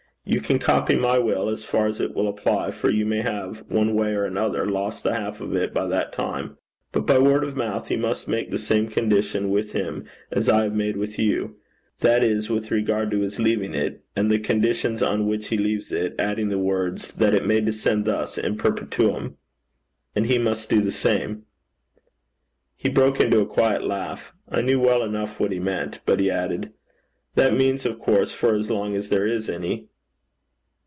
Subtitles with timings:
[0.23, 3.63] You can copy my will as far as it will apply, for you may have,
[3.67, 6.57] one way or another, lost the half of it by that time.
[6.91, 10.65] But, by word of mouth, you must make the same condition with him as I
[10.65, 11.55] have made with you
[12.01, 15.91] that is, with regard to his leaving it, and the conditions on which he leaves
[15.91, 19.37] it, adding the words, "that it may descend thus in perpetuum."
[20.15, 21.45] And he must do the same.'
[22.75, 24.33] He broke into a quiet laugh.
[24.47, 25.99] I knew well enough what he meant.
[26.05, 26.71] But he added:
[27.33, 29.87] 'That means, of course, for as long as there is any.'